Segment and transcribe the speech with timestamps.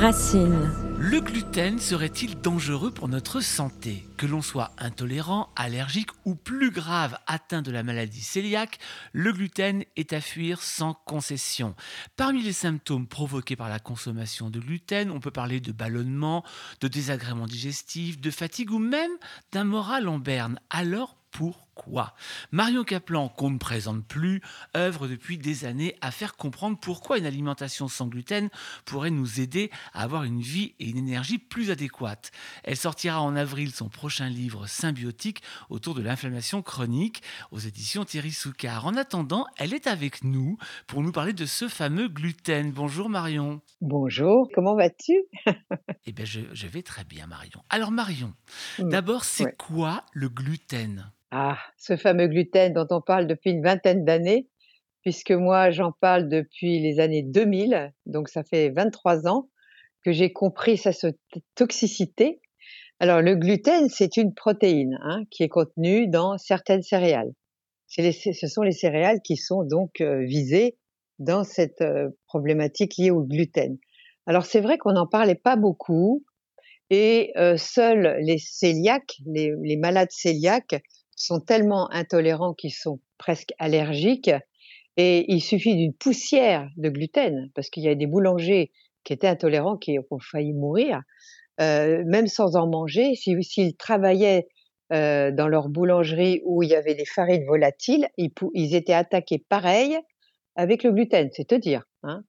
[0.00, 4.06] Le gluten serait-il dangereux pour notre santé?
[4.16, 8.78] Que l'on soit intolérant, allergique ou plus grave atteint de la maladie cœliaque,
[9.12, 11.74] le gluten est à fuir sans concession.
[12.16, 16.44] Parmi les symptômes provoqués par la consommation de gluten, on peut parler de ballonnement,
[16.80, 19.10] de désagréments digestifs, de fatigue ou même
[19.50, 20.60] d'un moral en berne.
[20.70, 21.67] Alors pourquoi
[22.52, 24.40] Marion Kaplan, qu'on ne présente plus,
[24.76, 28.48] œuvre depuis des années à faire comprendre pourquoi une alimentation sans gluten
[28.84, 32.30] pourrait nous aider à avoir une vie et une énergie plus adéquates.
[32.64, 38.32] Elle sortira en avril son prochain livre Symbiotique autour de l'inflammation chronique aux éditions Thierry
[38.32, 38.86] Soucard.
[38.86, 42.72] En attendant, elle est avec nous pour nous parler de ce fameux gluten.
[42.72, 43.60] Bonjour Marion.
[43.80, 45.24] Bonjour, comment vas-tu?
[46.06, 47.62] Eh bien, je, je, vais très bien, Marion.
[47.68, 48.32] Alors, Marion,
[48.78, 49.54] mmh, d'abord, c'est ouais.
[49.58, 51.12] quoi le gluten?
[51.30, 54.48] Ah, ce fameux gluten dont on parle depuis une vingtaine d'années,
[55.02, 59.48] puisque moi j'en parle depuis les années 2000, donc ça fait 23 ans
[60.04, 60.90] que j'ai compris sa
[61.54, 62.40] toxicité.
[63.00, 67.32] Alors le gluten, c'est une protéine hein, qui est contenue dans certaines céréales.
[67.96, 70.76] Les, ce sont les céréales qui sont donc euh, visées
[71.18, 73.78] dans cette euh, problématique liée au gluten.
[74.26, 76.24] Alors c'est vrai qu'on n'en parlait pas beaucoup
[76.90, 80.82] et euh, seuls les cœliaques, les, les malades cœliaques,
[81.18, 84.30] sont tellement intolérants qu'ils sont presque allergiques.
[84.96, 88.72] Et il suffit d'une poussière de gluten, parce qu'il y a des boulangers
[89.04, 91.02] qui étaient intolérants, qui ont failli mourir,
[91.60, 93.14] euh, même sans en manger.
[93.14, 94.48] S'ils si, travaillaient
[94.92, 99.98] euh, dans leur boulangerie où il y avait des farines volatiles, ils, étaient attaqués pareil
[100.56, 101.84] avec le gluten, c'est te dire.
[102.02, 102.22] Hein.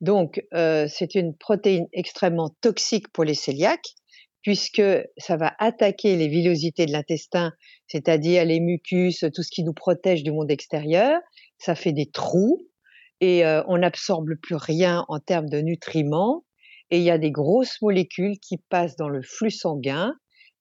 [0.00, 3.94] Donc, euh, c'est une protéine extrêmement toxique pour les cœliaques
[4.42, 4.82] puisque
[5.18, 7.52] ça va attaquer les villosités de l'intestin,
[7.86, 11.20] c'est-à-dire les mucus, tout ce qui nous protège du monde extérieur.
[11.58, 12.66] Ça fait des trous
[13.20, 16.44] et euh, on n'absorbe plus rien en termes de nutriments.
[16.90, 20.14] Et il y a des grosses molécules qui passent dans le flux sanguin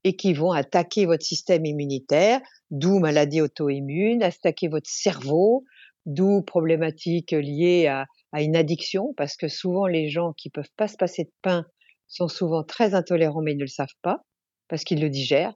[0.04, 2.40] et qui vont attaquer votre système immunitaire,
[2.70, 5.64] d'où maladie auto-immune, attaquer votre cerveau,
[6.06, 10.88] d'où problématiques liées à, à une addiction, parce que souvent les gens qui peuvent pas
[10.88, 11.66] se passer de pain
[12.10, 14.24] sont souvent très intolérants mais ils ne le savent pas
[14.68, 15.54] parce qu'ils le digèrent.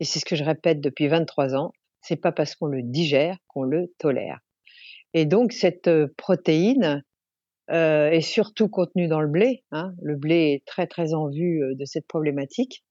[0.00, 3.36] Et c'est ce que je répète depuis 23 ans, c'est pas parce qu'on le digère
[3.48, 4.40] qu'on le tolère.
[5.14, 7.04] Et donc cette protéine
[7.70, 9.64] euh, est surtout contenue dans le blé.
[9.72, 9.92] Hein.
[10.00, 12.82] Le blé est très très en vue de cette problématique,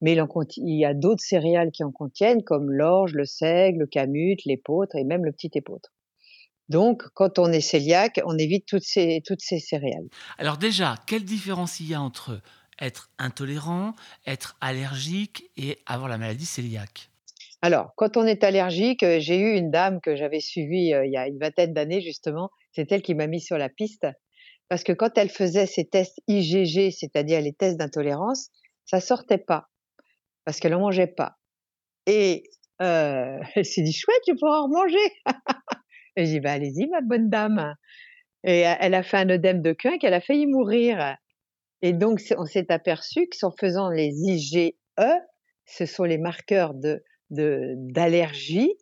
[0.00, 0.24] mais il,
[0.56, 4.96] il y a d'autres céréales qui en contiennent comme l'orge, le seigle, le camut, l'épeautre
[4.96, 5.92] et même le petit épeautre.
[6.68, 10.08] Donc, quand on est cœliaque, on évite toutes ces, toutes ces céréales.
[10.38, 12.40] Alors déjà, quelle différence il y a entre
[12.80, 13.94] être intolérant,
[14.26, 17.10] être allergique et avoir la maladie cœliaque?
[17.62, 21.12] Alors, quand on est allergique, euh, j'ai eu une dame que j'avais suivie euh, il
[21.12, 22.50] y a une vingtaine d'années, justement.
[22.72, 24.06] C'est elle qui m'a mis sur la piste.
[24.68, 28.50] Parce que quand elle faisait ses tests IgG, c'est-à-dire les tests d'intolérance,
[28.84, 29.68] ça sortait pas.
[30.44, 31.36] Parce qu'elle n'en mangeait pas.
[32.06, 32.44] Et
[32.82, 35.12] euh, elle s'est dit, chouette, je pourrais en manger.
[36.16, 37.74] Et j'ai dit, bah, allez-y, ma bonne dame.
[38.44, 41.16] Et elle a fait un œdème de queue qu'elle a failli mourir.
[41.82, 44.72] Et donc, on s'est aperçu qu'en faisant les IgE,
[45.66, 48.72] ce sont les marqueurs de d'allergie,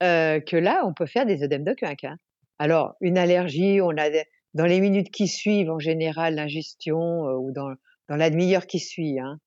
[0.00, 2.04] que là, on peut faire des œdèmes de quinque.
[2.04, 2.18] Hein.
[2.58, 4.10] Alors, une allergie, on a
[4.54, 7.70] dans les minutes qui suivent, en général, l'ingestion ou dans,
[8.08, 9.38] dans la demi-heure qui suit, hein,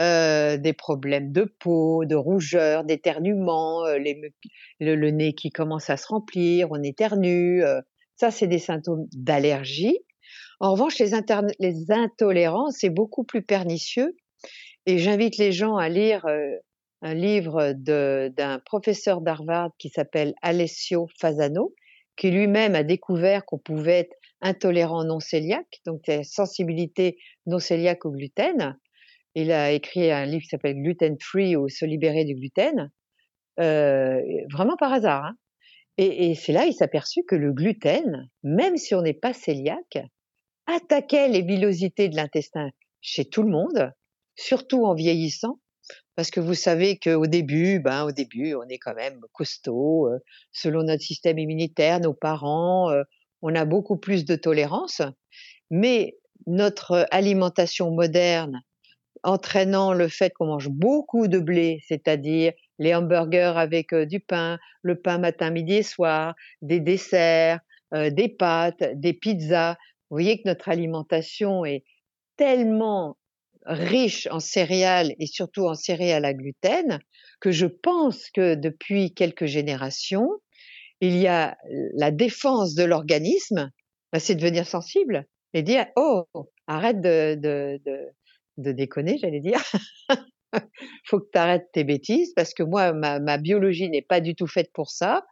[0.00, 3.98] euh, des problèmes de peau, de rougeur, d'éternuement, euh,
[4.80, 7.62] le, nez qui commence à se remplir, on éternue.
[7.62, 7.82] Euh,
[8.16, 9.98] ça, c'est des symptômes d'allergie.
[10.58, 11.12] En revanche, les,
[11.90, 14.16] intolérants, c'est beaucoup plus pernicieux.
[14.86, 16.24] Et j'invite les gens à lire
[17.02, 21.74] un livre d'un professeur d'Harvard qui s'appelle Alessio Fasano,
[22.16, 28.10] qui lui-même a découvert qu'on pouvait être intolérant non cœliaque, donc sensibilité non cœliaque au
[28.10, 28.78] gluten,
[29.34, 32.90] il a écrit un livre qui s'appelle Gluten Free ou Se libérer du gluten,
[33.58, 34.20] euh,
[34.52, 35.24] vraiment par hasard.
[35.24, 35.36] Hein.
[35.98, 39.34] Et, et c'est là il s'est aperçu que le gluten, même si on n'est pas
[39.34, 39.98] cœliaque,
[40.66, 42.70] attaquait les villosités de l'intestin
[43.00, 43.92] chez tout le monde,
[44.36, 45.58] surtout en vieillissant,
[46.16, 50.18] parce que vous savez qu'au début, ben au début, on est quand même costaud, euh,
[50.52, 53.02] selon notre système immunitaire, nos parents, euh,
[53.42, 55.02] on a beaucoup plus de tolérance,
[55.70, 56.16] mais
[56.46, 58.60] notre alimentation moderne
[59.22, 65.00] entraînant le fait qu'on mange beaucoup de blé, c'est-à-dire les hamburgers avec du pain, le
[65.00, 67.60] pain matin, midi et soir, des desserts,
[67.94, 69.76] euh, des pâtes, des pizzas.
[70.08, 71.84] Vous voyez que notre alimentation est
[72.36, 73.16] tellement
[73.66, 77.00] riche en céréales et surtout en céréales à gluten
[77.40, 80.30] que je pense que depuis quelques générations,
[81.00, 81.56] il y a
[81.94, 83.70] la défense de l'organisme,
[84.12, 86.24] bah, c'est devenir sensible et dire oh
[86.66, 88.08] arrête de, de, de,
[88.60, 89.60] de déconner, j'allais dire.
[91.04, 94.46] faut que tu arrêtes tes bêtises parce que moi, ma, biologie n'est pas du tout
[94.46, 95.24] faite pour ça.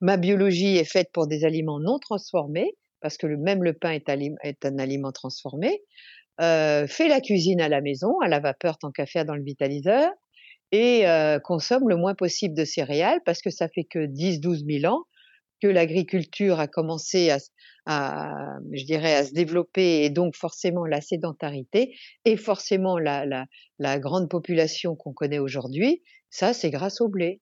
[0.00, 4.08] Ma biologie est faite pour des aliments non transformés parce que même le pain est,
[4.42, 5.82] est un aliment transformé.
[6.40, 9.42] Euh, fais la cuisine à la maison, à la vapeur tant qu'à faire dans le
[9.42, 10.10] vitaliseur,
[10.72, 14.92] et euh, consomme le moins possible de céréales parce que ça fait que 10-12 000
[14.92, 15.04] ans
[15.62, 17.30] que l'agriculture a commencé
[17.86, 21.94] à, je dirais, à se développer et donc forcément la sédentarité
[22.24, 27.40] et forcément la grande population qu'on connaît aujourd'hui, ça c'est grâce au blé.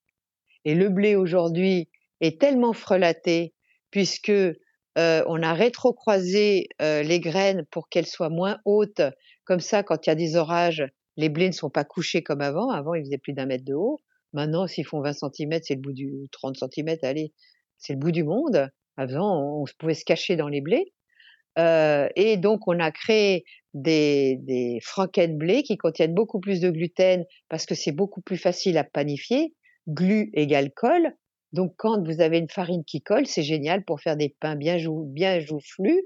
[0.64, 1.88] Et le blé aujourd'hui
[2.20, 3.54] est tellement frelaté
[3.90, 9.02] puisque euh, on a rétrocroisé euh, les graines pour qu'elles soient moins hautes.
[9.44, 10.84] Comme ça, quand il y a des orages,
[11.16, 12.70] les blés ne sont pas couchés comme avant.
[12.70, 14.00] Avant, ils faisaient plus d'un mètre de haut.
[14.32, 17.32] Maintenant, s'ils font 20 cm, c'est le bout du 30 cm, allez,
[17.78, 18.68] c'est le bout du monde.
[18.96, 20.92] Avant, on, pouvait se cacher dans les blés.
[21.58, 23.44] Euh, et donc, on a créé
[23.74, 28.36] des, des franquettes blé qui contiennent beaucoup plus de gluten parce que c'est beaucoup plus
[28.36, 29.54] facile à panifier.
[29.88, 31.12] Glu égale colle.
[31.52, 34.76] Donc, quand vous avez une farine qui colle, c'est génial pour faire des pains bien,
[35.06, 36.02] bien joufflus.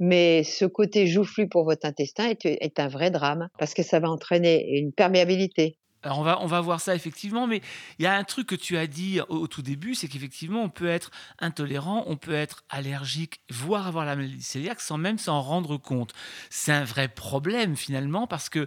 [0.00, 3.98] Mais ce côté joufflu pour votre intestin est, est, un vrai drame parce que ça
[3.98, 5.77] va entraîner une perméabilité.
[6.02, 7.60] Alors on va, on va voir ça effectivement, mais
[7.98, 10.68] il y a un truc que tu as dit au, tout début, c'est qu'effectivement on
[10.68, 11.10] peut être
[11.40, 16.12] intolérant, on peut être allergique, voire avoir la maladie cœliaque sans même s'en rendre compte.
[16.50, 18.66] C'est un vrai problème finalement parce que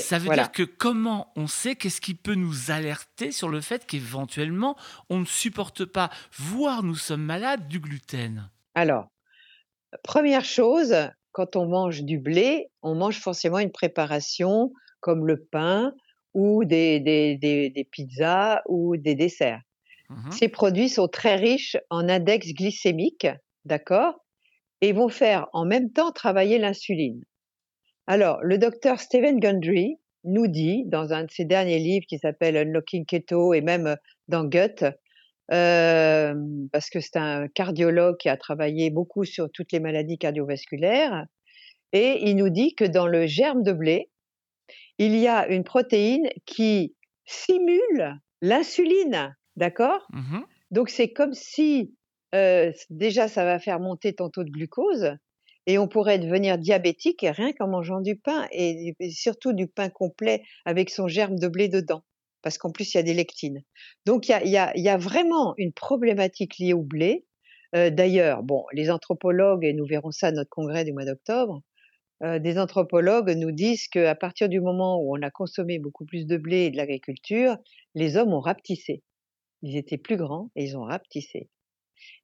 [0.00, 3.86] ça veut dire que comment on sait qu'est-ce qui peut nous alerter sur le fait
[3.86, 4.76] qu'éventuellement
[5.08, 8.48] on ne supporte pas, voire nous sommes malades du gluten?
[8.74, 9.08] Alors,
[10.02, 10.94] première chose,
[11.32, 15.92] quand on mange du blé, on mange forcément une préparation comme le pain,
[16.34, 19.60] ou des, des, des, des pizzas ou des desserts.
[20.08, 23.26] Mmh Ces produits sont très riches en index glycémique,
[23.64, 24.14] d'accord
[24.80, 27.22] Et vont faire en même temps travailler l'insuline.
[28.06, 32.56] Alors, le docteur Stephen Gundry nous dit, dans un de ses derniers livres qui s'appelle
[32.56, 33.96] Unlocking Keto et même
[34.28, 34.84] dans Gut,
[35.52, 36.34] euh,
[36.72, 41.26] parce que c'est un cardiologue qui a travaillé beaucoup sur toutes les maladies cardiovasculaires,
[41.92, 44.10] et il nous dit que dans le germe de blé,
[45.06, 46.94] il y a une protéine qui
[47.24, 50.06] simule l'insuline, d'accord?
[50.12, 50.40] Mmh
[50.70, 51.94] Donc c'est comme si
[52.34, 55.16] euh, déjà ça va faire monter ton taux de glucose
[55.66, 60.42] et on pourrait devenir diabétique rien qu'en mangeant du pain et, surtout du pain complet
[60.64, 62.02] avec son germe de blé dedans
[62.42, 63.62] parce qu'en plus il y a des lectines.
[64.04, 67.24] Donc il y a, vraiment une problématique liée au blé.
[67.74, 71.62] Euh, d'ailleurs, bon, les anthropologues, et nous verrons ça à notre congrès du mois d'octobre,
[72.22, 76.26] euh, des anthropologues nous disent qu'à partir du moment où on a consommé beaucoup plus
[76.26, 77.56] de blé et de l'agriculture,
[77.94, 79.02] les hommes ont rapetissé.
[79.62, 81.48] Ils étaient plus grands et ils ont rapetissé.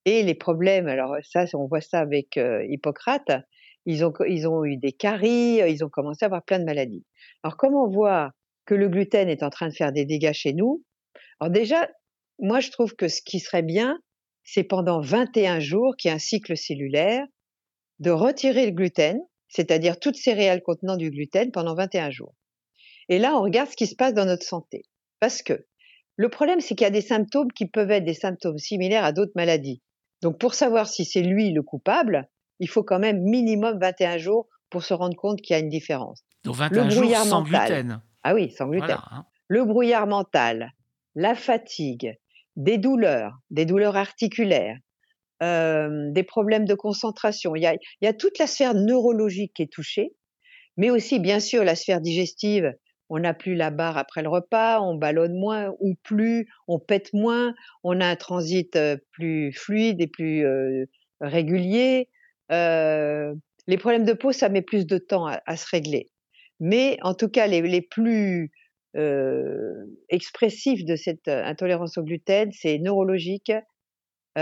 [0.04, 3.30] Et les problèmes, alors ça, on voit ça avec euh, Hippocrate,
[3.86, 7.04] ils ont, ils ont eu des caries, ils ont commencé à avoir plein de maladies.
[7.42, 8.32] Alors comme on voit
[8.66, 10.84] que le gluten est en train de faire des dégâts chez nous,
[11.40, 11.88] alors déjà,
[12.38, 13.98] moi je trouve que ce qui serait bien,
[14.44, 17.26] c'est pendant 21 jours, qui est un cycle cellulaire,
[17.98, 22.34] de retirer le gluten, c'est-à-dire toutes céréales contenant du gluten pendant 21 jours.
[23.08, 24.84] Et là, on regarde ce qui se passe dans notre santé.
[25.20, 25.66] Parce que
[26.16, 29.12] le problème, c'est qu'il y a des symptômes qui peuvent être des symptômes similaires à
[29.12, 29.82] d'autres maladies.
[30.22, 32.28] Donc, pour savoir si c'est lui le coupable,
[32.60, 35.68] il faut quand même minimum 21 jours pour se rendre compte qu'il y a une
[35.68, 36.22] différence.
[36.44, 38.02] Donc 21 le jours sans gluten.
[38.22, 38.98] Ah oui, sans gluten.
[39.10, 39.24] Hein.
[39.46, 40.72] Le brouillard mental,
[41.14, 42.18] la fatigue,
[42.56, 44.76] des douleurs, des douleurs articulaires,
[45.40, 47.54] euh, des problèmes de concentration.
[47.54, 50.12] Il y, a, toute la sphère neurologique qui est touchée,
[50.76, 52.74] mais aussi bien sûr la sphère digestive.
[53.08, 57.12] On n'a plus la barre après le repas, on ballonne moins ou plus, on pète
[57.12, 57.54] moins,
[57.84, 60.86] on a un transit euh, plus fluide et plus euh,
[61.20, 62.08] régulier.
[62.50, 66.10] Les problèmes de peau, ça met plus de temps à, se régler.
[66.58, 68.50] Mais en tout cas, les, plus
[70.08, 73.52] expressifs de cette intolérance au gluten, c'est neurologique,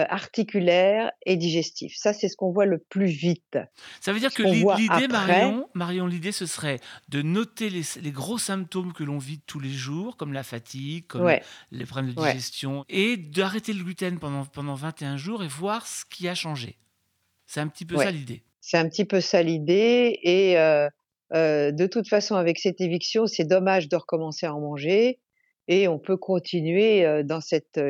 [0.08, 1.94] articulaire et digestif.
[1.96, 3.58] Ça, c'est ce qu'on voit le plus vite.
[4.00, 8.92] Ça veut dire que l'idée, Marion, Marion l'idée, ce serait de noter les, gros symptômes
[8.92, 11.30] que l'on vit tous les jours, comme la fatigue, comme
[11.70, 16.04] les problèmes de digestion, et d'arrêter le gluten pendant, pendant 21 jours et voir ce
[16.04, 16.78] qui a changé.
[17.46, 18.42] C'est un petit peu ça l'idée.
[18.60, 20.18] C'est un petit peu ça l'idée.
[20.22, 20.88] Et euh,
[21.32, 25.20] euh, de toute façon, avec cette éviction, c'est dommage de recommencer à en manger.
[25.68, 27.80] Et on peut continuer dans cette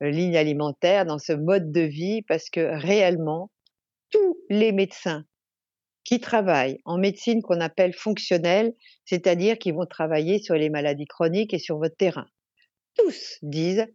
[0.00, 3.50] ligne alimentaire, dans ce mode de vie, parce que réellement,
[4.10, 5.24] tous les médecins
[6.04, 8.72] qui travaillent en médecine qu'on appelle fonctionnelle,
[9.04, 12.26] c'est-à-dire qui vont travailler sur les maladies chroniques et sur votre terrain,
[12.96, 13.86] tous disent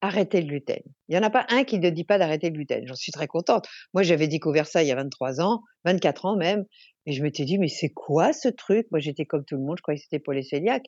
[0.00, 0.80] arrêtez le gluten.
[1.08, 2.86] Il n'y en a pas un qui ne dit pas d'arrêter le gluten.
[2.86, 3.66] J'en suis très contente.
[3.92, 6.64] Moi, j'avais découvert ça il y a 23 ans, 24 ans même.
[7.06, 9.76] Et je m'étais dit: «Mais c'est quoi ce truc?» moi, j'étais comme tout le monde,
[9.78, 10.86] je croyais que c'était pour les cœliaques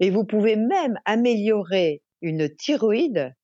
[0.00, 3.34] et vous pouvez même améliorer une thyroïde,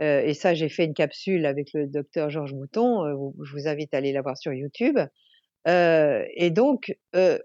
[0.00, 3.68] heu et ça, j'ai fait une capsule avec le docteur Georges Mouton, heu, je vous
[3.68, 4.98] invite à aller la voir sur YouTube,
[5.68, 6.96] heu et donc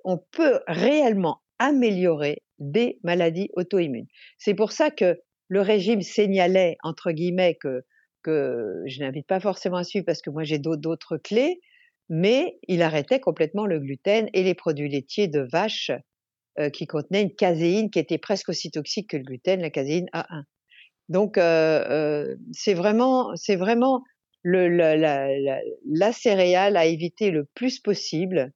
[0.05, 4.07] on peut réellement améliorer des maladies auto-immunes.
[4.39, 5.19] C'est pour ça que
[5.49, 7.83] le régime «signalait» entre guillemets que
[8.23, 11.61] que je n'invite pas forcément à suivre parce que moi j'ai d'autres clés,
[12.09, 15.91] mais il arrêtait complètement le gluten et les produits laitiers de vache,
[16.73, 20.43] qui contenaient une caséine qui était presque aussi toxique que le gluten, la caséine A1.
[21.09, 24.03] Donc heu heu, c'est vraiment c'est vraiment
[24.43, 28.51] le la céréale à éviter le plus possible.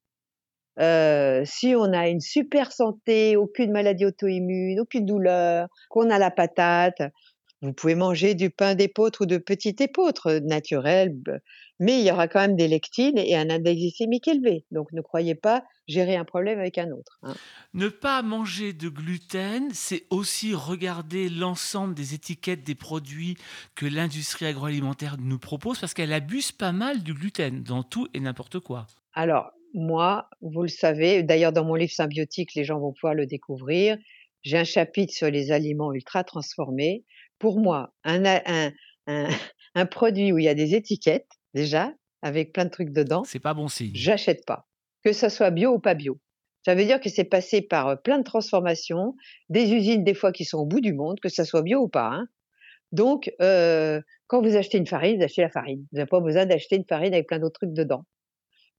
[0.80, 6.30] Heu, si on a une super santé, aucune maladie auto-immune, aucune douleur, qu'on a la
[6.30, 7.02] patate,
[7.62, 11.14] vous pouvez manger du pain d'épeautre ou de petit épeautre, naturel,
[11.80, 14.64] mais il y aura quand même des lectines et un index glycémique élevé.
[14.70, 17.34] Donc ne croyez pas gérer un problème avec un autre, hein.
[17.74, 23.36] Ne pas manger de gluten, c'est aussi regarder l'ensemble des étiquettes des produits
[23.74, 28.20] que l'industrie agroalimentaire nous propose parce qu'elle abuse pas mal du gluten dans tout et
[28.20, 28.86] n'importe quoi.
[29.14, 33.26] Alors moi, vous le savez, d'ailleurs dans mon livre Symbiotique, les gens vont pouvoir le
[33.26, 33.98] découvrir,
[34.42, 37.04] j'ai un chapitre sur les aliments ultra transformés.
[37.38, 38.72] Pour moi, un un
[39.06, 39.28] un
[39.74, 41.92] un produit où il y a des étiquettes, déjà,
[42.22, 43.94] avec plein de trucs dedans C'est pas bon signe.
[43.94, 44.68] j'achète pas.
[45.04, 46.20] Que ça soit bio ou pas bio.
[46.64, 49.14] Ça veut dire que c'est passé par, heu, plein de transformations,
[49.48, 51.88] des usines des fois qui sont au bout du monde, que ça soit bio ou
[51.88, 52.28] pas, hein.
[52.92, 55.86] Donc heu, quand vous achetez une farine, vous achetez la farine.
[55.92, 58.04] Vous avez pas besoin d'acheter une farine avec plein d'autres trucs dedans.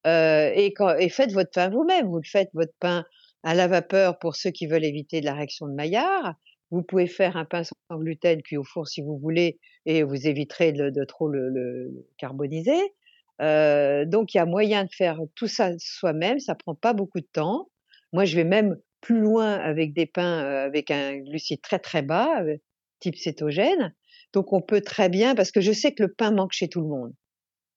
[0.08, 2.08] Heu et quand et faites votre pain vous-même.
[2.08, 3.06] Vous le faites votre pain
[3.44, 6.36] à la vapeur pour ceux qui veulent éviter de la réaction de Maillard.
[6.72, 10.28] Vous pouvez faire un pain sans gluten cuit au four si vous voulez et vous
[10.28, 12.80] éviterez de trop le carboniser.
[13.42, 17.20] Heu, donc il y a moyen de faire tout ça soi-même, ça prend pas beaucoup
[17.22, 17.70] de temps.
[18.14, 22.02] Moi, je vais même plus loin avec des pains, heu, avec un glucide très, très
[22.02, 22.60] bas, heu,
[23.00, 23.96] type cétogène.
[24.34, 26.82] Donc on peut très bien parce que je sais que le pain manque chez tout
[26.82, 27.14] le monde.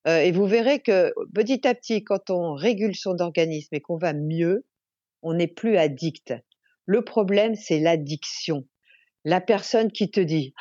[0.09, 3.99] Heu et vous verrez que petit à petit, quand on régule son organisme et qu'on
[3.99, 4.65] va mieux,
[5.23, 6.35] on n'est plus addict.
[6.87, 8.67] Le problème, c'est l'addiction.
[9.25, 10.53] La personne qui te dit: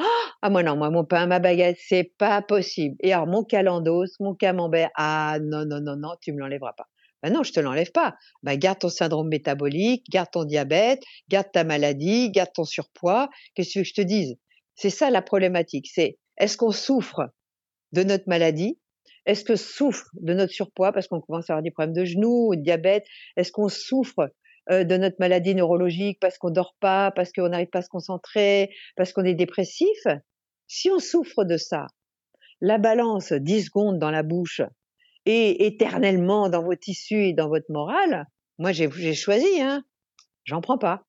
[0.41, 4.05] «Ah moi non, moi mon pain, ma baguette, c'est pas possible et alors mon calendos,
[4.19, 6.87] mon camembert, ah non, non, non, non, tu me l'enlèveras pas».
[7.23, 8.15] Bah non, je te l'enlève pas.
[8.41, 13.29] Bah garde ton syndrome métabolique, garde ton diabète, garde ta maladie, garde ton surpoids.
[13.53, 14.35] Qu'est-ce que je te dise?
[14.75, 17.29] C'est ça la problématique, c'est est-ce qu'on souffre
[17.91, 18.79] de notre maladie?
[19.27, 22.49] Est-ce que souffre de notre surpoids parce qu'on commence à avoir des problèmes de genoux
[22.51, 23.05] ou de diabète?
[23.37, 24.31] Est-ce qu'on souffre
[24.69, 27.89] euh, de notre maladie neurologique parce qu'on dort pas, parce qu'on n'arrive pas à se
[27.89, 30.05] concentrer, parce qu'on est dépressif,
[30.67, 31.87] si on souffre de ça,
[32.61, 34.61] la balance 10 secondes dans la bouche
[35.25, 38.25] et éternellement dans vos tissus et dans votre morale,
[38.59, 39.83] moi j'ai choisi, hein,
[40.45, 41.05] j'en prends pas.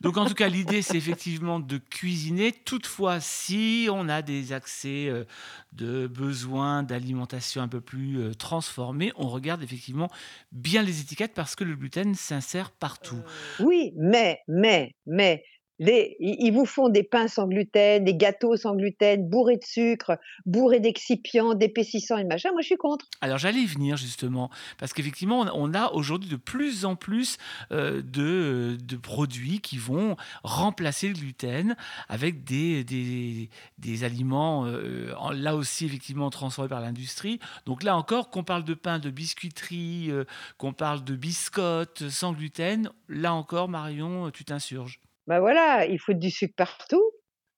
[0.00, 2.52] Donc en tout cas, l'idée, c'est effectivement de cuisiner.
[2.52, 5.24] Toutefois, si on a des accès euh,
[5.72, 10.08] de besoins d'alimentation un peu plus euh, transformés, on regarde effectivement
[10.52, 13.20] bien les étiquettes parce que le gluten s'insère partout.
[13.58, 15.44] Oui, mais, mais, mais,
[15.80, 20.80] ils vous font des pains sans gluten, des gâteaux sans gluten, bourrés de sucre, bourrés
[20.80, 22.50] d'excipients, d'épaississants et machin.
[22.52, 23.06] Moi, je suis contre.
[23.20, 27.38] Alors, j'allais y venir justement, parce qu'effectivement, on a aujourd'hui de plus en plus
[27.72, 31.74] euh, de, produits qui vont remplacer le gluten
[32.08, 33.48] avec des
[34.02, 37.38] aliments, euh, là aussi, effectivement, transformés par l'industrie.
[37.64, 40.24] Donc là encore, qu'on parle de pain, de biscuiterie, euh,
[40.58, 45.00] qu'on parle de biscottes sans gluten, là encore, Marion, tu t'insurges.
[45.26, 47.02] Ben voilà, il faut du sucre partout,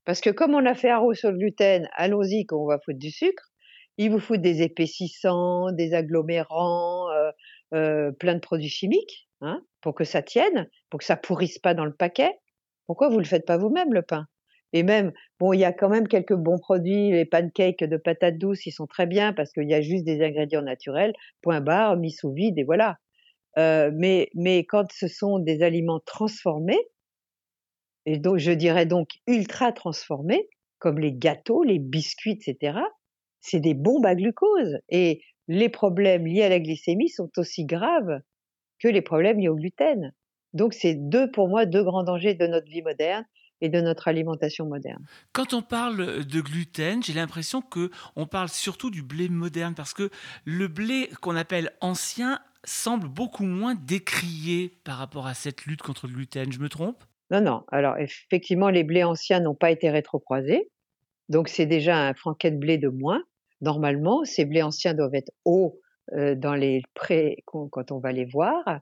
[0.05, 3.11] parce que comme on a fait un sur le gluten, allons-y qu'on va foutre du
[3.11, 3.51] sucre.
[3.99, 7.31] Il vous faut des épaississants, des agglomérants, euh,
[7.75, 11.75] euh, plein de produits chimiques, hein, pour que ça tienne, pour que ça pourrisse pas
[11.75, 12.33] dans le paquet.
[12.87, 14.27] Pourquoi vous le faites pas vous-même le pain?
[14.73, 18.39] Et même, bon, il y a quand même quelques bons produits, les pancakes de patates
[18.39, 21.97] douces, ils sont très bien parce qu'il y a juste des ingrédients naturels, point barre,
[21.97, 22.97] mis sous vide et voilà.
[23.59, 26.81] Euh, mais mais quand ce sont des aliments transformés,
[28.07, 32.79] et donc je dirais donc ultra transformés, comme les gâteaux, les biscuits, etc.,
[33.41, 34.79] c'est des bombes à glucose.
[34.89, 38.21] Et les problèmes liés à la glycémie sont aussi graves
[38.79, 40.13] que les problèmes liés au gluten.
[40.53, 43.25] Donc c'est deux, pour moi, deux grands dangers de notre vie moderne
[43.61, 45.07] et de notre alimentation moderne.
[45.33, 49.95] Quand on parle de gluten, j'ai l'impression que on parle surtout du blé moderne parce
[49.95, 50.11] que
[50.45, 56.07] le blé qu'on appelle ancien semble beaucoup moins décrié par rapport à cette lutte contre
[56.07, 56.53] le gluten.
[56.53, 57.05] Je me trompe?
[57.33, 57.65] Non, non.
[57.73, 60.71] Alors effectivement, les blés anciens n'ont pas été rétrocroisés,
[61.29, 63.23] donc c'est déjà un franquet de blé de moins.
[63.61, 65.79] Normalement, ces blés anciens doivent être hauts
[66.13, 68.81] dans les prés quand on va les voir.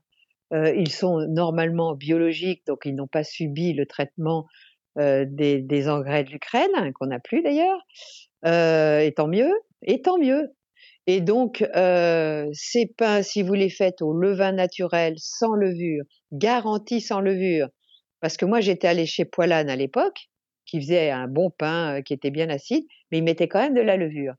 [0.52, 4.46] ils sont normalement biologiques, donc ils n'ont pas subi le traitement
[4.96, 7.80] des, des, engrais de l'Ukraine, hein, qu'on n'a plus d'ailleurs.
[8.44, 9.52] et tant mieux,
[9.82, 10.54] et tant mieux.
[11.06, 11.64] Et donc,
[12.52, 17.68] ces pains, si vous les faites au levain naturel, sans levure, garantis sans levure,
[18.20, 20.30] parce que moi j'étais allée chez Poilane à l'époque,
[20.66, 23.80] qui faisait un bon pain qui était bien acide, mais il mettait quand même de
[23.80, 24.34] la levure.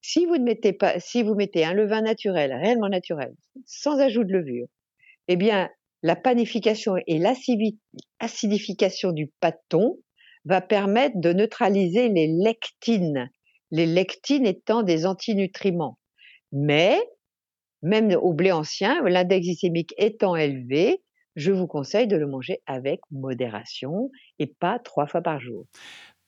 [0.00, 3.34] Si vous ne mettez pas, si vous mettez un levain naturel, réellement naturel,
[3.66, 4.66] sans ajout de levure,
[5.28, 5.70] eh bien,
[6.02, 9.98] la panification et l'acidification du pâton
[10.44, 13.30] va permettre de neutraliser les lectines,
[13.70, 15.98] les lectines étant des antinutriments.
[16.52, 16.98] Mais,
[17.82, 21.02] même au blé ancien, l'index glycémique étant élevé,
[21.38, 25.66] je vous conseille de le manger avec modération et pas trois fois par jour.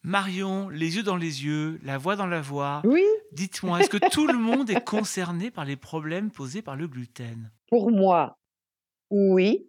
[0.02, 2.80] Marion, les yeux dans les yeux, la voix dans la voix.
[2.84, 3.04] Oui.
[3.32, 7.50] Dites-moi, est-ce que tout le monde est concerné par les problèmes posés par le gluten?
[7.68, 8.38] Pour moi,
[9.10, 9.66] oui.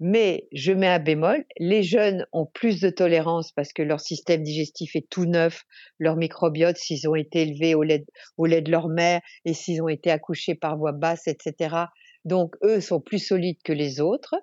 [0.00, 4.44] Mais je mets un bémol, les jeunes ont plus de tolérance parce que leur système
[4.44, 5.64] digestif est tout neuf,
[5.98, 8.04] leur microbiote, s'ils ont été élevés au lait,
[8.36, 11.86] au lait de leur mère et s'ils ont été accouchés par voie basse, etc.
[12.24, 14.36] Donc, eux sont plus solides que les autres.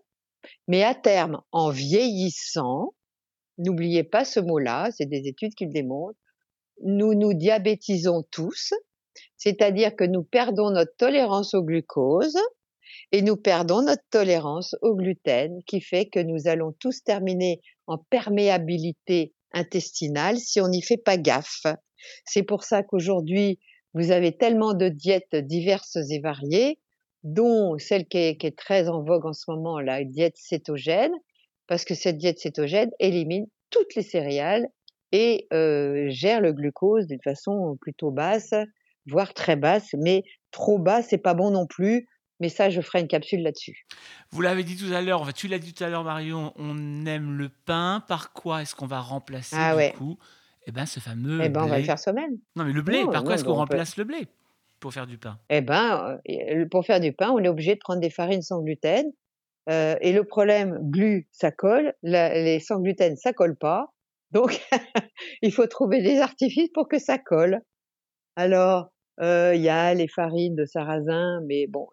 [0.67, 2.93] Mais à terme, en vieillissant,
[3.57, 6.19] n'oubliez pas ce mot-là, c'est des études qui le démontrent,
[6.83, 8.73] nous nous diabétisons tous,
[9.37, 12.37] c'est-à-dire que nous perdons notre tolérance au glucose
[13.11, 17.97] et nous perdons notre tolérance au gluten qui fait que nous allons tous terminer en
[17.97, 21.65] perméabilité intestinale si on n'y fait pas gaffe.
[22.25, 23.59] C'est pour ça qu'aujourd'hui,
[23.93, 26.79] vous avez tellement de diètes diverses et variées,
[27.25, 31.11] dont celle qui est, très en vogue en ce moment, la diète cétogène,
[31.67, 34.67] parce que cette diète cétogène élimine toutes les céréales
[35.11, 38.53] et euh, gère le glucose d'une façon plutôt basse,
[39.07, 42.07] voire très basse, mais trop bas, c'est pas bon non plus.
[42.41, 43.87] Mais ça, je ferai une capsule là-dessus.
[44.31, 47.37] Vous l'avez dit tout à l'heure, tu l'as dit tout à l'heure, Marion, on aime
[47.37, 48.03] le pain.
[48.09, 50.17] Par quoi est-ce qu'on va remplacer ah, du coup?
[50.67, 51.39] Eh ben, ce fameux.
[51.41, 52.37] Eh ben, on va le faire soi-même.
[52.57, 54.27] Non, mais le blé, par quoi est-ce qu'on remplace le blé?
[54.93, 55.39] Faire du pain?
[55.49, 58.61] Eh ben, euh, pour faire du pain, on est obligé de prendre des farines sans
[58.61, 59.05] gluten.
[59.69, 61.93] Euh, et le problème, glu, ça colle.
[62.03, 63.87] les sans gluten, ça colle pas.
[64.31, 64.59] Donc,
[65.41, 67.61] il faut trouver des artifices pour que ça colle.
[68.35, 68.89] Alors,
[69.21, 71.87] euh, il y a les farines de sarrasin, mais bon,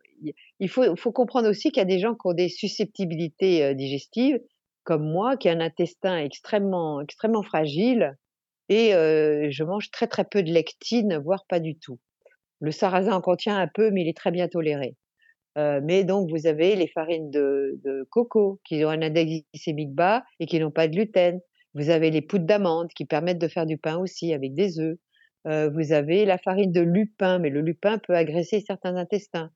[0.59, 4.41] il faut, faut comprendre aussi qu'il y a des gens qui ont des susceptibilités digestives,
[4.85, 8.17] comme moi, qui a un intestin extrêmement, extrêmement fragile,
[8.69, 11.99] et je mange très très peu de lectine, voire pas du tout.
[12.63, 14.97] Le sarrasin en contient un peu, mais il est très bien toléré.
[15.57, 20.23] mais donc vous avez les farines de, de, coco qui ont un index glycémique bas
[20.39, 21.41] et qui n'ont pas de gluten.
[21.75, 24.97] Vous avez les poudres d'amande qui permettent de faire du pain aussi avec des œufs.
[25.45, 29.51] vous avez la farine de lupin, mais le lupin peut agresser certains intestins.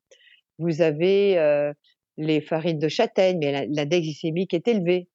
[0.59, 1.71] Vous avez
[2.17, 5.07] les farines de châtaigne, mais l'index glycémique est élevé.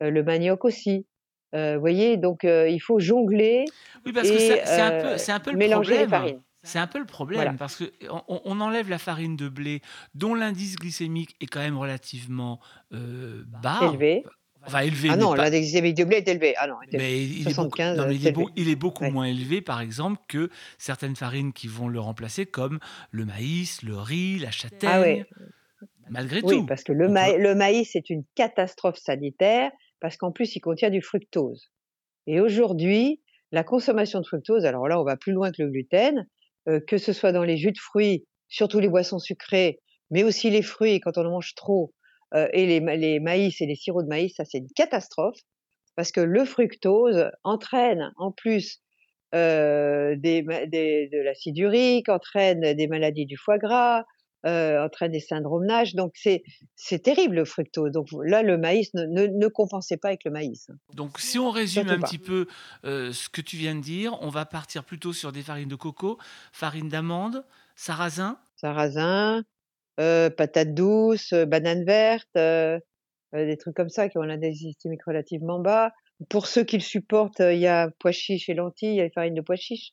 [0.00, 1.06] le manioc aussi.
[1.52, 3.66] vous voyez, donc il faut jongler.
[4.06, 6.06] Oui, parce que c'est un un peu le mélanger problème.
[6.06, 6.45] les farines.
[6.66, 9.80] C'est un peu le problème parce qu'on on enlève la farine de blé
[10.14, 13.80] dont l'indice glycémique est quand même relativement bas.
[13.82, 14.24] Élevé.
[14.66, 15.10] Enfin, élevé.
[15.12, 16.54] Ah non, l'index glycémique de blé est élevé.
[16.58, 21.14] Ah non, mais il, est beaucoup, il, est beaucoup, moins élevé, par exemple, que certaines
[21.14, 22.80] farines qui vont le remplacer, comme
[23.12, 25.24] le maïs, le riz, la ah châtaigne.
[26.10, 26.66] Malgré oui, tout.
[26.66, 31.00] parce que le, le maïs est une catastrophe sanitaire, parce qu'en plus, il contient du
[31.00, 31.70] fructose.
[32.26, 33.20] Et aujourd'hui,
[33.52, 36.22] la consommation de fructose, alors là, on va plus loin que le gluten, euh,
[36.86, 39.78] que ce soit dans les jus de fruits, surtout les boissons sucrées,
[40.10, 41.92] mais aussi les fruits, quand on en mange trop,
[42.34, 42.80] euh, et les,
[43.20, 45.38] maïs et les sirops de maïs, ça c'est une catastrophe
[45.94, 48.82] parce que le fructose entraîne en plus
[49.34, 54.04] euh, des, des, de l'acide urique, entraîne des maladies du foie gras,
[54.44, 55.94] euh, entraîne des syndromes NASH.
[55.94, 56.42] Donc c'est
[56.74, 57.92] c'est terrible le fructose.
[57.92, 60.70] Donc là le maïs ne, ne, ne compensait pas avec le maïs.
[60.94, 62.46] Donc si on résume un petit peu
[62.84, 65.74] euh, ce que tu viens de dire, on va partir plutôt sur des farines de
[65.74, 66.18] coco,
[66.52, 67.44] farine d'amande,
[67.74, 68.38] sarrasin.
[68.56, 69.42] Sarrasin,
[69.98, 72.78] euh, patates douces, euh, bananes vertes, euh,
[73.32, 75.92] des trucs comme ça qui ont un indice glycémique relativement bas.
[76.28, 79.04] Pour ceux qui le supportent, il y a pois chiches et lentilles, il y a
[79.04, 79.92] les farines de pois chiches.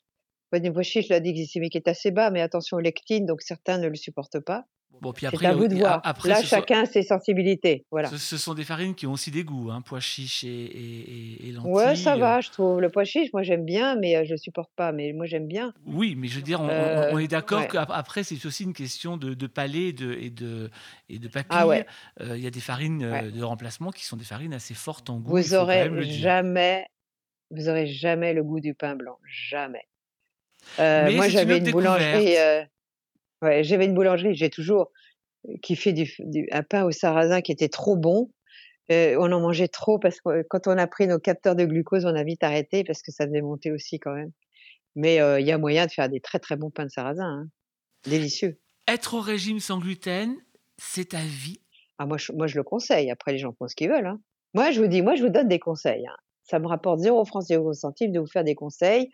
[0.60, 3.88] Les pois chiches, l'indice glycémique est assez bas, mais attention aux lectines, donc certains ne
[3.88, 4.66] le supportent pas.
[5.02, 6.02] Bon, puis après, c'est à vous de voir.
[6.04, 7.86] Après, Là, chacun ses sensibilités.
[7.92, 8.10] Voilà.
[8.10, 11.52] Ce, sont des farines qui ont aussi des goûts, hein, pois chiches et, et, et,
[11.52, 11.72] lentilles.
[11.72, 12.80] Ouais, ça va, je trouve.
[12.80, 14.92] Le pois chiche, moi j'aime bien, mais euh, je ne supporte pas.
[14.92, 15.74] Mais moi j'aime bien.
[15.86, 19.18] Oui, mais je veux dire, on, on est d'accord euh, qu'après, c'est aussi une question
[19.18, 20.70] de, de palais de, et de,
[21.10, 21.58] et de papilles.
[21.60, 21.86] Ah ouais.
[22.22, 25.20] Euh, il y a des farines de remplacement qui sont des farines assez fortes en
[25.20, 25.36] goût.
[25.36, 26.86] Vous aurez jamais,
[27.50, 29.86] vous aurez jamais le goût du pain blanc, jamais.
[31.16, 32.36] Moi j'avais une boulangerie.
[33.42, 34.92] Ouais, j'avais une boulangerie, j'ai toujours,
[35.62, 38.32] qui fait du, du- un pain au sarrasin qui était trop bon.
[38.92, 42.06] Euh, on en mangeait trop parce que quand on a pris nos capteurs de glucose,
[42.06, 44.32] on a vite arrêté parce que ça faisait monter aussi quand même.
[44.96, 47.26] Mais euh, il y a moyen de faire des très très bons pains de sarrasin,
[47.26, 47.48] hein.
[48.06, 48.60] délicieux.
[48.88, 50.36] Être au régime sans gluten,
[50.78, 51.60] c'est ta vie.
[51.98, 53.10] Ah, moi, je, moi, je le conseille.
[53.12, 54.06] Après, les gens font ce qu'ils veulent.
[54.08, 54.20] hein.
[54.54, 56.06] Moi, je vous dis, moi, je vous donne des conseils.
[56.06, 56.16] hein.
[56.44, 59.12] Ça me rapporte 0 francs 0 centimes de vous faire des conseils.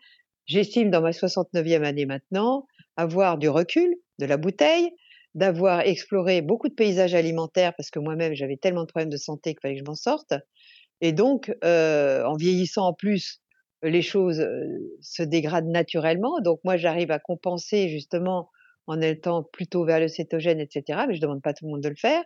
[0.50, 4.90] J'estime, dans ma 69e année maintenant, avoir du recul, de la bouteille,
[5.36, 9.54] d'avoir exploré beaucoup de paysages alimentaires parce que moi-même, j'avais tellement de problèmes de santé
[9.54, 10.34] qu'il fallait que je m'en sorte.
[11.00, 13.40] Et donc, euh, en vieillissant en plus,
[13.84, 14.66] les choses euh,
[15.00, 16.40] se dégradent naturellement.
[16.40, 18.50] Donc, moi, j'arrive à compenser justement
[18.88, 21.04] en étant plutôt vers le cétogène, etc.
[21.06, 22.24] Mais je demande pas tout le monde de le faire.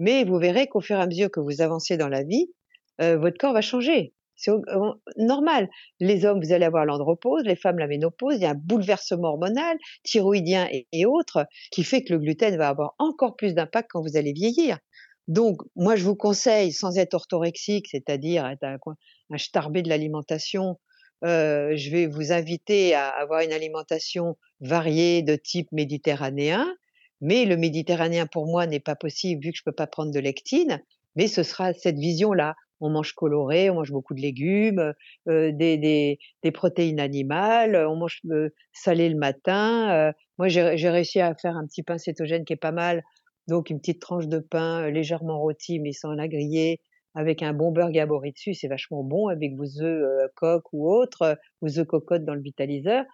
[0.00, 2.50] Mais vous verrez qu'au fur et à mesure que vous avancez dans la vie,
[3.00, 4.12] euh, votre corps va changer.
[4.40, 4.62] C'est au-
[5.16, 5.68] normal.
[6.00, 9.28] Les hommes, vous allez avoir l'andropause, les femmes la ménopause, il y a un bouleversement
[9.28, 14.02] hormonal, thyroïdien et, autres, qui fait que le gluten va avoir encore plus d'impact quand
[14.02, 14.78] vous allez vieillir.
[15.28, 18.78] Donc, moi, je vous conseille, sans être orthorexique, c'est-à-dire être un,
[19.30, 20.76] un de l'alimentation,
[21.24, 26.66] euh, je vais vous inviter à avoir une alimentation variée de type méditerranéen.
[27.20, 30.18] Mais le méditerranéen, pour moi, n'est pas possible vu que je peux pas prendre de
[30.18, 30.82] lectine.
[31.16, 32.54] Mais ce sera cette vision-là.
[32.80, 34.94] On mange coloré, on mange beaucoup de légumes,
[35.28, 39.90] euh, des, des, des protéines animales, on mange euh, salé le matin.
[39.92, 40.12] euh.
[40.38, 43.02] moi, j'ai réussi à faire un petit pain cétogène qui est pas mal.
[43.48, 46.80] Donc, une petite tranche de pain euh, légèrement rôti, mais sans la griller,
[47.14, 48.54] avec un bon beurre gabori dessus.
[48.54, 52.40] C'est vachement bon avec vos œufs euh, coques ou autres, vos œufs cocottes dans le
[52.42, 53.04] vitaliseur.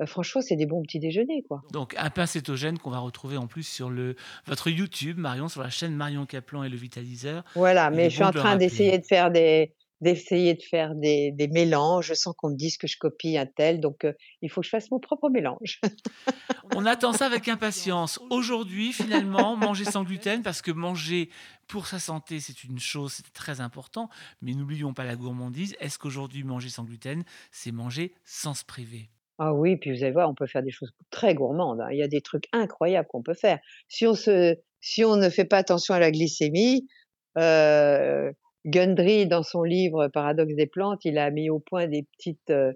[0.00, 1.62] Euh, franchement, c'est des bons petits déjeuners, quoi.
[1.72, 5.62] Donc un pain cétogène qu'on va retrouver en plus sur le, votre YouTube, Marion, sur
[5.62, 7.44] la chaîne Marion Caplan et le Vitaliseur.
[7.54, 11.48] Voilà, mais je suis en train d'essayer de faire des d'essayer de faire des, des
[11.48, 12.06] mélanges.
[12.06, 14.66] Je sens qu'on me dise que je copie un tel, donc euh, il faut que
[14.66, 15.80] je fasse mon propre mélange.
[16.76, 18.20] On attend ça avec impatience.
[18.30, 21.30] Aujourd'hui, finalement, manger sans gluten, parce que manger
[21.66, 24.08] pour sa santé, c'est une chose, c'est très important,
[24.42, 25.74] mais n'oublions pas la gourmandise.
[25.80, 29.08] Est-ce qu'aujourd'hui, manger sans gluten, c'est manger sans se priver?
[29.38, 31.80] Ah oui, puis vous allez voir, on peut faire des choses très gourmandes.
[31.80, 31.88] hein.
[31.92, 33.58] Il y a des trucs incroyables qu'on peut faire.
[33.88, 36.88] Si on se, si on ne fait pas attention à la glycémie,
[37.36, 38.32] euh,
[38.66, 42.72] Gundry, dans son livre Paradoxe des plantes, il a mis au point des petites, euh,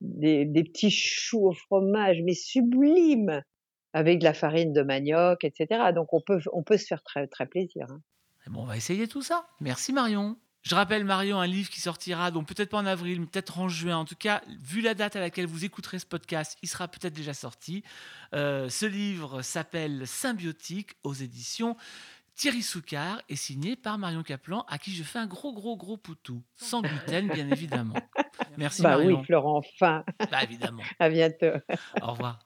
[0.00, 3.42] des, petits choux au fromage, mais sublimes,
[3.92, 5.92] avec de la farine de manioc, etc.
[5.92, 7.86] Donc on peut, on peut se faire très, très plaisir.
[7.90, 8.00] hein.
[8.46, 9.48] Eh bon, on va essayer tout ça.
[9.60, 10.36] Merci Marion.
[10.68, 13.68] Je rappelle Marion un livre qui sortira, donc peut-être pas en avril, mais peut-être en
[13.68, 13.98] juin.
[13.98, 17.14] En tout cas, vu la date à laquelle vous écouterez ce podcast, il sera peut-être
[17.14, 17.84] déjà sorti.
[18.34, 21.76] Euh, ce livre s'appelle Symbiotique aux éditions
[22.34, 25.96] Thierry Soucard et signé par Marion Caplan, à qui je fais un gros, gros, gros
[25.96, 26.42] poutou.
[26.56, 27.94] Sans gluten, bien évidemment.
[28.58, 29.20] Merci Bah Marion.
[29.20, 30.82] oui, Florent, enfin, Bah, évidemment.
[30.98, 31.46] à bientôt.
[32.02, 32.40] Au revoir.